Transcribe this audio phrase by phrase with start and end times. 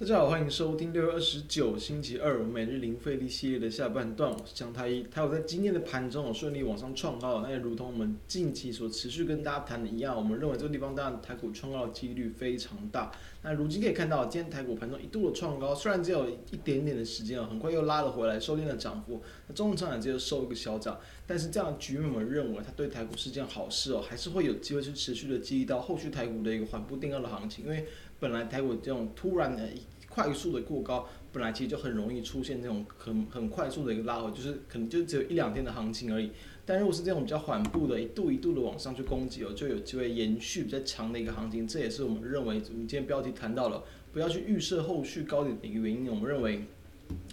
[0.00, 4.32] 大家好，欢迎收听六月二十九星期二每日零费力系列的下半段。
[4.32, 13.12] 我是江太一，台股在今天的盘中有顺利往上创高，那也如同我们近期所持续跟大家谈的一样，我们认为这个地方当然台股创高的几率非常大。
[13.42, 19.20] 那如今可以看到，今天台股盘中一度的创高，虽然只有一点点的时间啊，很快又拉了回来，收敛了涨幅。
[19.48, 27.86] 那中长线只有收一个小涨，但是这样的局面，我们认为它对台股是件好事哦，还是会有机会去持续的激励到后续台股的一个缓步垫高的行情，因为
[28.20, 29.68] 本来台股这种突然的。
[30.12, 36.32] 快速的过高，本来其实就很容易出现这种很很快速的一个拉回，就是可能就只有一两天的行情而已。
[36.66, 41.64] 但如果是这种比较缓步的，一度一度的往上去攻击哦，就有机会延续比较长的一个行情。
[41.64, 46.10] 这也是我们认为我们今天标题谈到了，不要去预设后续高点的一个原因。
[46.10, 46.64] 我们认为，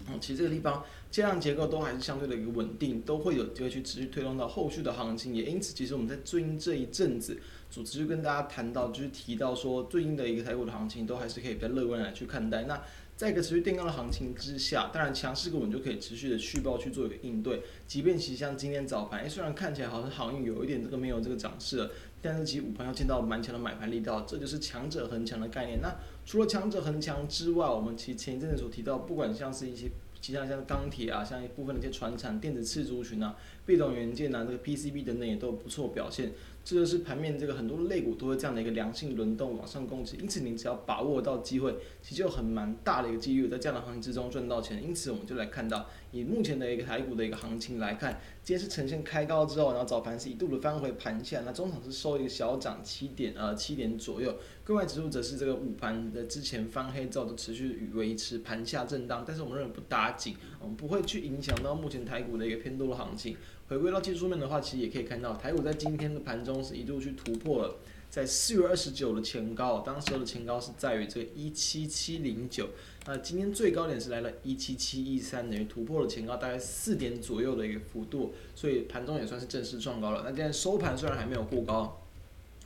[0.08, 5.34] 嗯，其实这个地方这样结构都还是相对的一个稳定，都会有机会去持续推动到后续的行情。
[5.34, 7.40] 也因此，其实我们在最近这一阵子，
[7.70, 12.64] 主持就跟大家谈到，就是提到说，最近的一个台股的行情都还是可以比较乐观来去看待。
[12.64, 12.80] 那
[13.16, 17.62] 在一个持续垫高的行情之下，当然强势股我们就可以持续的续报去做一个应对。
[17.86, 21.90] 即便其实像今天早盘，诶，虽然看起来好像航运有一点这个没有这个涨势了，
[22.22, 25.80] 但是其实午盘要见到蛮强的买盘力道，这就是强者恒强的概念。
[25.80, 25.92] 那
[26.24, 36.32] 除了强者恒强之外，我们其实前一阵子所提到，不管像是一些其他像钢铁啊，像一部分的一些船厂、电子次族群啊、被动元件啊，这个 PCB 等等也都有不错表现。
[36.68, 44.84] 这就是盘面这个很多类股都会这样的一个良性轮动往上攻击，因此你只要把握到机会，其实就很蛮大的一个机率在这样的行情之中赚到钱。
[44.84, 63.34] 因此我们就来看到，以目前的一个台股的一个行情来看，今天是呈现开高之后，然后早盘是一度的翻回盘下，那中场是收一个小涨七点呃七点左右，柜买指数则是这个午盘的之前翻黑之后都持续维持盘下震荡，但是我们认为不打紧，我们不会去影响到目前台股的一个偏多的行情。
[63.68, 67.76] 回归到技术面的话，其实也可以看到，台股在今天的盘中是一度去突破了，
[68.08, 72.70] 在四月二十九的前高，当时候的前高是在于这个一七七零九，
[73.06, 80.22] 那今天最高点是来了一七七一三，等于突破了前高大概四点左右的一个幅度，所以盘中也算是正式创高了。
[80.24, 82.02] 那今天收盘虽然还没有过高。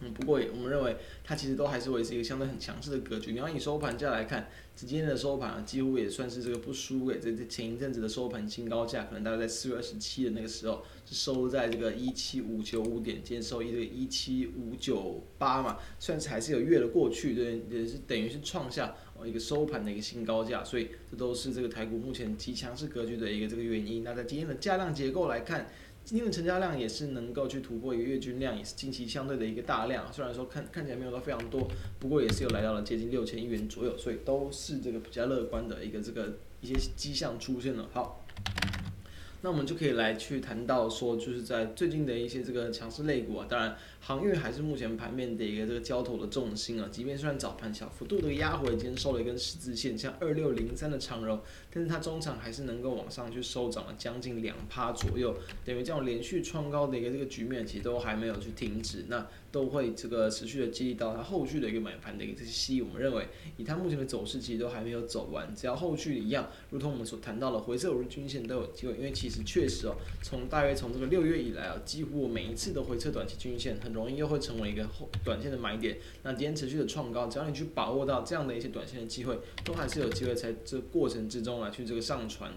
[0.05, 3.31] 嗯，不过我们认为它其实都还是维持一个相对很强势的格局。
[3.31, 24.03] 你要以收盘价来看，今天的收盘啊，几乎也算是这个不输给这这前一阵子的收盘新高价，可能大概在四月二十七的那个时候是收在这个一七五九五点，今天收一这个一七五九八嘛，算是还是有越了过去，对，也是等于是创下一个收盘的一个新高价，所以这都是这个台股目前极强势格局的一个这个原因。
[24.03, 25.69] 那在今天的价量结构来看。
[26.05, 30.13] 今天的成交量也是能够去突破一个月均量，也是近期相对的一个大量。
[30.13, 31.67] 虽然说看看起来没有到非常多，
[31.99, 37.89] 不过也是又来到了接近六千亿元左右，所以都是这个比较乐观的一个这个一些迹象出现了。
[37.93, 38.25] 好。
[39.45, 46.89] 那我们就可以来去谈到说，就是在最近的一些这个强势类股啊，当然航运还是目前盘面的一个这个交投的重心啊。
[46.93, 51.41] 即便虽然早盘小幅度的压回，今天收了一根十字线，像二六零三的长荣，
[51.73, 59.07] 但是它中场还是能够往上去收涨了将近两趴左右，等于这种连续创高的一个这个局面，其实都还没有去停止。
[59.09, 62.85] 那都会这个持续的激励到它后续的一个买盘的一个这些吸引。
[62.85, 75.99] 我们认为以它目前的走势，其实都还没有走完，只要后续一样，如同我们所谈到的回撤五日均线都有机会，因为其实确实哦，从大约从这个六月以来啊，几乎每一次的回撤短期均线，很容易又会成为一个后短线的买点。
[76.23, 82.51] 那今天持续的创高，只要你去把握到这样的一些短线的机会，都还是有机会在这过程之中来去这个上传。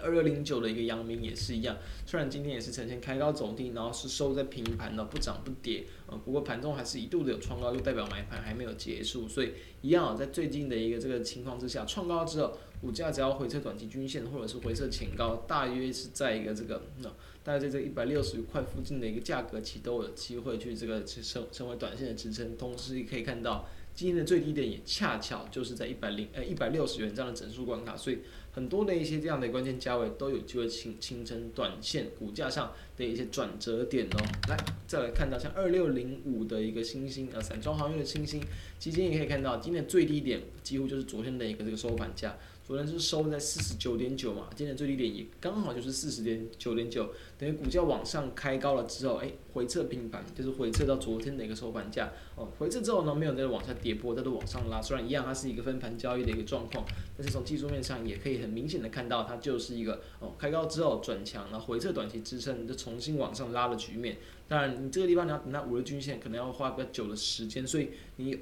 [0.00, 17.10] 二六零九的一个阳明也是一样，虽然今天也是呈现开高走低，然后是收在平盘的，不涨不跌，呃，不过盘中还是一度的有创高，就代表买盘还没有结束，所以一样啊，在最近的一个这个情况之下，创高之后，股价只要回撤短期均线或者是回撤前高，大约是在一个这个那
[17.44, 23.68] 大概在这一百六十块附近的一个价格期都有机会去这个成成为短线的支撑，同时也可以看到。
[23.94, 28.18] 今天的最低点也恰巧就是在一百零呃一百六十元这样的整数关卡，所以
[28.50, 34.18] 很多的一些这样的关键价位都有机会形形成短线股价上的一些转折点哦。
[34.48, 34.56] 来，
[34.88, 38.42] 再来看到像二六零五的一个欣兴呃散装航运的欣兴，
[38.80, 42.36] 今天也可以看到今天的最低点几乎就是昨天的一个这个收盘价。
[42.66, 56.84] 昨天是收在四十九点九嘛，今天最低点也刚好就是四十点九点九，等于股价往上开高了之后，哎，回撤平盘，就是回撤到昨天的一个收盘价，哦，回撤之后呢，没有再往下跌破，它都往上拉，虽然一样它是一个分盘交易的一个状况，
[57.16, 64.16] 但是从技术面上也可以很明显的看到，它就是一个哦开高之后转强，然后回撤短期支撑，就重新往上拉的局面。
[64.46, 68.38] 当然，你这个地方你要等它五日均线，可能要花比较久的时间，所以你。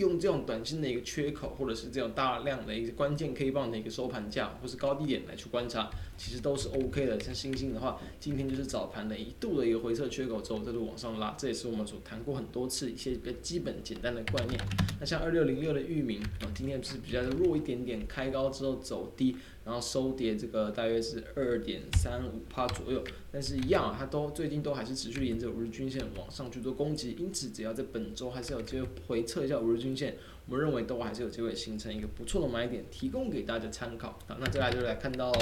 [0.00, 7.20] 用这种短线的一个缺口，或者是这种大量的一个关键 K 棒的一个收盘价，或是高低点来去观察，其实都是 OK 的。
[7.20, 14.58] 像星星的话，今天就是早盘的一度的一个回撤缺口之后再度往上拉，这也是我们所谈过很多次一些比较基本简单的观念。
[14.98, 19.36] 那像二六零六的域名啊，今天是比较弱一点点，开高之后走低。
[19.64, 30.16] 然后收跌这个大约是二点三五趴左右，但是一样啊，它都最近都还是持续沿着五日均线往上去做攻击，因此只要在本周还是有机会回测一下五日均线，
[30.46, 34.18] 我们认为都还是有机会形成一个不错的买点，提供给大家参考。
[34.26, 35.32] 好，那接下来就来看到。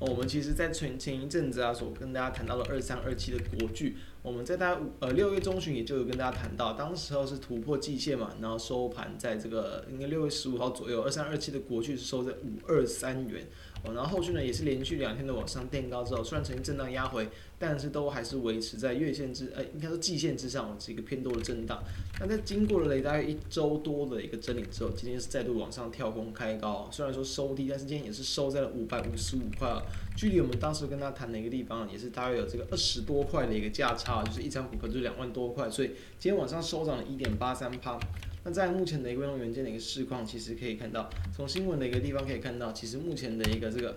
[0.00, 13.46] 哦，我们其实，在前前一阵子啊，所跟大家谈到的二三二七的国巨，我们在大概五呃六月中旬也就有跟大家谈到，当时候是突破季线嘛，然后收盘在这个应该六月十五号左右，二三二七的国巨是收在五二三元。
[13.84, 17.28] 然后后续呢也是连续两天的往上垫高之后，虽然曾经震荡压回，
[17.58, 21.82] 但是都还是维持在月线之，呃，应该说季线之上，是一个偏多的震荡。
[22.20, 29.82] 那在经过了大概一周多的一个整理之后，今天是再度往上跳空开高，虽然说收低，但是今天也是收在了五百五十五块啊，
[30.16, 35.88] 距离我们当时跟他谈的一个地方，也是大约有这个二十多块的一个价差，就是一张股票就两万多块，所以
[36.18, 37.98] 今天晚上收涨了一点八三趴。
[38.44, 43.96] 那在目前的一个用元件的一个市况，其实可以看到，从新闻的一个地方可以看到，其实目前的一个这个，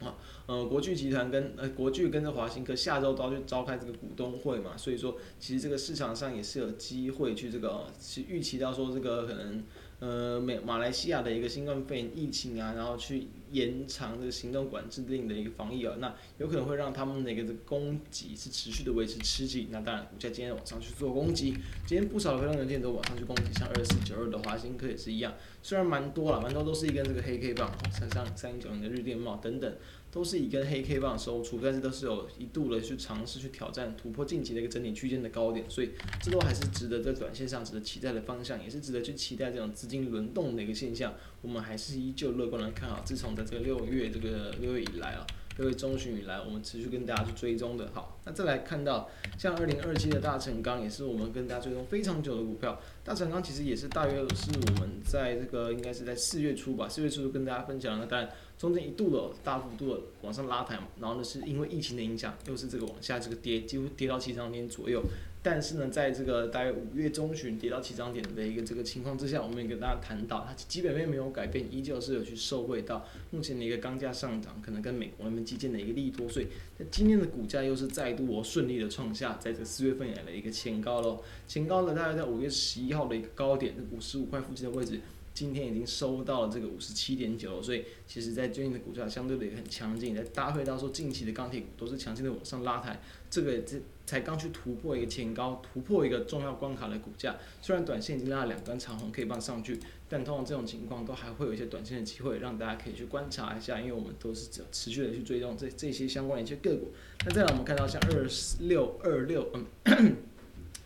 [0.00, 0.14] 啊，
[0.46, 9.64] 呃，国巨集团跟呃国巨跟着华新科下周都要去召开这个股东会嘛，所以说其实这个市场上也是有机会去这个去预期到说这个可能。
[9.98, 19.68] 呃，美马来西亚的一个新冠肺炎疫情啊，然后去延长这个行动管制令的一个防疫啊，那有可能会让他们那个这个供给是持续的维持吃紧。
[19.70, 21.52] 那当然，股价今天往上去做攻击，
[21.86, 29.76] 今天不少的非常元件都往上去攻击，像二四九二的华新科也是一样，虽然蛮多了，蛮多都是一根这个黑 K 棒，像像三零九零的日电帽等等。
[30.10, 35.90] 都是以根黑 K 棒收出，但是都是有一度的去尝试去挑战突破晋级的一个整体区间的高点，所以
[36.22, 41.14] 这都还是值得在短线上值得期待的方向，也是值得去期待这种资金轮动的一个现象。
[41.42, 45.26] 我们还是依旧乐观的看好，自从在这个六月这个六月以来啊。
[45.58, 47.90] 六月中旬以来，我们持续跟大家去追踪的。
[47.94, 49.08] 好，那再来看到
[49.38, 52.78] 像二零二七的大成钢，也是我们跟大家追踪非常久的股票。
[53.02, 65.02] 大成钢其实也是大约是我们在这个应该是在四月初吧，四月初就跟大家分享了，当然中间一度的大幅度的往上拉抬嘛，然后呢是因为疫情的影响，又是这个往下这个跌，几乎跌到起涨点左右。
[65.48, 76.46] 但是呢，在这个大约五月中旬跌到起涨点的一个这个情况之下，我们也跟大家谈到，它基本面没有改变，依旧是有去受惠到目前的一个钢价上涨，可能跟美国那边基建的一个利多，所以
[76.76, 85.00] 在今天的股价又是再度我顺利的创下在这四月份以来的一个前高喽，前高呢大概在五月十一号的一个高点，五十五块附近的位置。
[85.36, 90.14] 今天已经收到了这个五十七点九，所以其实，在最近的股价相对的也很强劲。
[90.14, 92.98] 再搭配到说近期的钢铁股都是强劲的往上拉抬，
[93.28, 97.36] 这个这才刚去突破一个前高，突破一个重要关卡的股价。
[97.60, 99.78] 虽然短线已经拉了两根长红可以帮上去，
[100.08, 103.78] 但通常这种情况都还会有一些短线的机会，让大家可以去观察一下。
[103.78, 106.94] 因为我们都是只持续的去追踪这这些相关的一些个股。
[107.26, 108.26] 那再来我们看到像二
[108.60, 110.16] 六二六，嗯，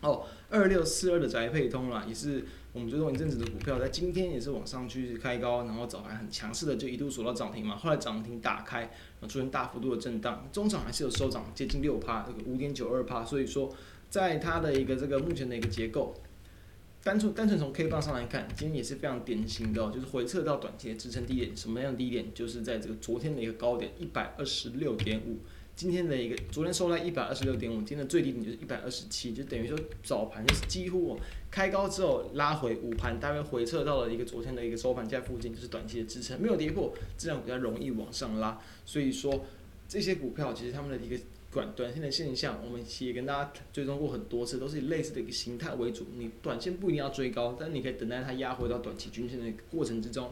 [0.01, 2.45] 哦，二六四二的宅配通啦，也是。
[2.73, 13.75] 我们追踪一阵子的股票，在今天也是往上去开高，然后早盘很强势的就一度锁到涨停嘛，后来涨停打开，然后出现大幅度的震荡，中场还是有收涨接近六趴，这个五点九二趴，所以说
[14.09, 16.15] 在它的一个这个目前的一个结构，
[17.03, 22.33] 单纯单纯从 K 棒上来看，今天也是非常典型的，就是回撤到短期的支撑低点，什么样的低点？
[22.33, 25.41] 就是在这个昨天的一个高点一百二十六点五。
[25.81, 31.19] 今天的一个，昨天收在一百二十六点五，今天的最低点就是一百二十七，就等于说早盘就是几乎
[31.51, 38.61] 开高之后拉回午盘，大约回撤到了一个昨天的一个收盘价附近，就是短期的支撑，没有跌破，这样比较容易往上拉。
[38.85, 39.47] 所以说
[39.89, 41.19] 这些股票其实他们的一个
[41.51, 46.09] 短短线的现象，我们其实也跟大家追踪过很多次，都是以类似的一个形态为主。
[46.19, 50.31] 你短线不一定要追高，但你可以等待它压回到短期均线的过程之中。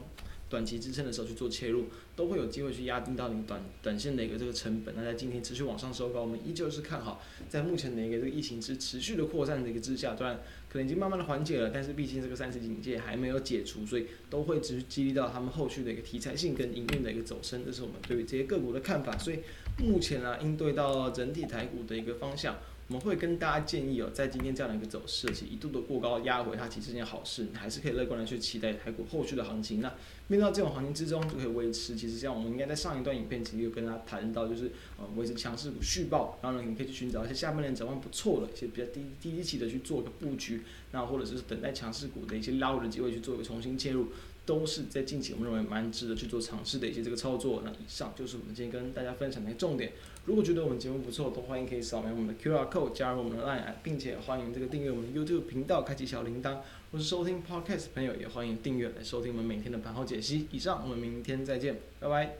[0.49, 1.87] 短期支撑的时候去做切入，
[2.17, 4.95] 都会有机会去压低到你短短线的一个这个成本。
[4.97, 10.41] 那在今天持续往上收高，我们依旧是看好，在目前的一个这个疫情之持续的扩散的一个之下，当然
[10.71, 19.17] 可能已经慢慢的缓解了，但是毕竟这个三级警戒还没有解除，所以都会持续激励到他们后续的一个题材性跟营运的一个走升，这是我们对于这些个股的看法。
[19.19, 19.41] 所以
[19.79, 22.57] 目前、啊，应对到整体台股的一个方向。
[22.89, 29.83] 我们会跟大家建议哦，在今天这样的一个走势，其实一度的过高压回它，其实是件好事，你还是可以乐观的去期待台股后续的行情。
[29.83, 29.89] 那
[30.29, 31.95] 面对到这种行情之中，就可以维持。
[31.95, 40.63] 其实像我们应该在上一段影片其实有跟大家谈到，就是呃维持强势股续报，然后呢，你可以去寻找一些下半年展望不错的一些比较低低期的去做一个布局，
[40.93, 44.09] 那或者是等待强势股的一些捞的机会去做一个重新切入。
[44.49, 47.61] 都是在近期我们认为蛮值得去做尝试的一些这个操作。
[47.67, 49.93] 那以上就是我们今天跟大家分享的一些重点。
[50.25, 56.61] 如果觉得我们节目不错，都欢迎可以扫描我们的 QR code 加入我们的 Line，并且欢迎这个订阅我们的 YouTube 频道，开启小铃铛。
[56.91, 60.49] 或是收听 Podcast 朋友也欢迎订阅来收听我们每天的盘后解析。
[60.51, 62.37] 以上，我们明天再见，拜拜。